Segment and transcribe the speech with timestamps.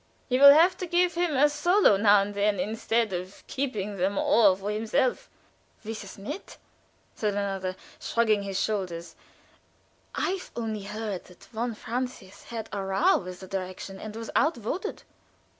[0.29, 4.17] He will have to give him a solo now and then instead of keeping them
[4.17, 5.29] all for himself."
[5.85, 6.57] "Weiss 's nit,"
[7.13, 9.15] said another, shrugging his shoulders,
[10.15, 15.03] "I've only heard that von Francius had a row with the Direction, and was outvoted."